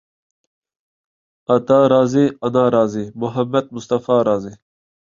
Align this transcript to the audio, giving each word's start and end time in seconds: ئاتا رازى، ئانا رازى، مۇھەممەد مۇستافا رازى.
ئاتا 1.49 1.79
رازى، 1.95 2.25
ئانا 2.41 2.65
رازى، 2.79 3.07
مۇھەممەد 3.27 3.73
مۇستافا 3.79 4.23
رازى. 4.33 4.61